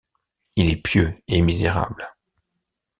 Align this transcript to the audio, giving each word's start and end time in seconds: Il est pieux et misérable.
Il 0.55 0.67
est 0.67 0.81
pieux 0.81 1.15
et 1.27 1.43
misérable. 1.43 2.07